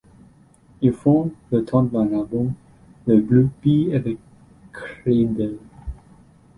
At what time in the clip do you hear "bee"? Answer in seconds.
3.61-3.93